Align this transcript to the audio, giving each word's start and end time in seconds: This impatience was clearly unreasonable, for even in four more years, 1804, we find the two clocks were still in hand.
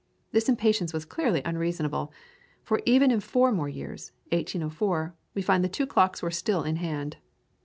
This 0.31 0.49
impatience 0.49 0.93
was 0.93 1.05
clearly 1.05 1.43
unreasonable, 1.45 2.11
for 2.63 2.81
even 2.87 3.11
in 3.11 3.19
four 3.19 3.51
more 3.51 3.69
years, 3.69 4.11
1804, 4.31 5.13
we 5.35 5.43
find 5.43 5.63
the 5.63 5.69
two 5.69 5.85
clocks 5.85 6.23
were 6.23 6.31
still 6.31 6.63
in 6.63 6.77
hand. 6.77 7.17